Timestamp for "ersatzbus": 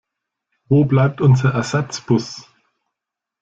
1.53-2.49